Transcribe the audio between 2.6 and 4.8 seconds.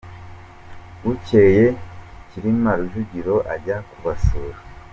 Rujugira ajya kubasura